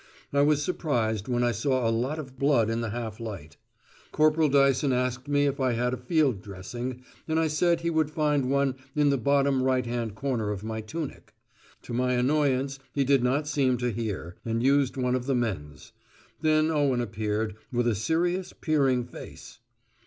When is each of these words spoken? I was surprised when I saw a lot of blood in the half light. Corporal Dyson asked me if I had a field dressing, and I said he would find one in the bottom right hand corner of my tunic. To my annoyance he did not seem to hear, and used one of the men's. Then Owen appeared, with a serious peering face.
I 0.33 0.41
was 0.41 0.63
surprised 0.63 1.27
when 1.27 1.43
I 1.43 1.51
saw 1.51 1.87
a 1.87 1.91
lot 1.93 2.17
of 2.17 2.39
blood 2.39 2.71
in 2.71 2.81
the 2.81 2.89
half 2.89 3.19
light. 3.19 3.57
Corporal 4.11 4.49
Dyson 4.49 4.91
asked 4.91 5.27
me 5.27 5.45
if 5.45 5.59
I 5.59 5.73
had 5.73 5.93
a 5.93 5.97
field 5.97 6.41
dressing, 6.41 7.03
and 7.27 7.39
I 7.39 7.45
said 7.45 7.81
he 7.81 7.91
would 7.91 8.09
find 8.09 8.49
one 8.49 8.73
in 8.95 9.11
the 9.11 9.19
bottom 9.19 9.61
right 9.61 9.85
hand 9.85 10.15
corner 10.15 10.49
of 10.49 10.63
my 10.63 10.81
tunic. 10.81 11.35
To 11.83 11.93
my 11.93 12.13
annoyance 12.13 12.79
he 12.95 13.03
did 13.03 13.23
not 13.23 13.47
seem 13.47 13.77
to 13.77 13.91
hear, 13.91 14.37
and 14.43 14.63
used 14.63 14.97
one 14.97 15.13
of 15.13 15.27
the 15.27 15.35
men's. 15.35 15.91
Then 16.41 16.71
Owen 16.71 16.99
appeared, 16.99 17.55
with 17.71 17.87
a 17.87 17.93
serious 17.93 18.53
peering 18.59 19.05
face. 19.05 19.59